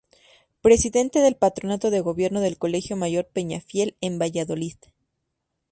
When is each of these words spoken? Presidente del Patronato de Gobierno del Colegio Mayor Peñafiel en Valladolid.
Presidente 0.63 1.19
del 1.19 1.35
Patronato 1.35 1.91
de 1.91 1.99
Gobierno 2.01 2.41
del 2.41 2.57
Colegio 2.57 2.95
Mayor 2.95 3.27
Peñafiel 3.27 3.97
en 4.01 4.17
Valladolid. 4.19 4.77